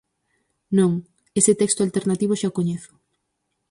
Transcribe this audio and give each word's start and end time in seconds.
Non, 0.77 0.91
ese 1.39 1.53
texto 1.61 1.81
alternativo 1.83 2.33
xa 2.39 2.47
o 2.51 2.55
coñezo. 2.57 2.91